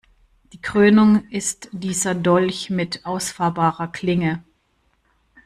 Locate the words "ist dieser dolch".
1.29-2.71